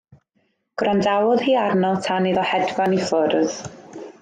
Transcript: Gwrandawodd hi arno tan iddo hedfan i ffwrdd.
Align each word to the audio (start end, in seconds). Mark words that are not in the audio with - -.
Gwrandawodd 0.81 1.43
hi 1.49 1.53
arno 1.65 1.93
tan 2.07 2.29
iddo 2.31 2.47
hedfan 2.55 2.99
i 3.01 3.05
ffwrdd. 3.11 3.63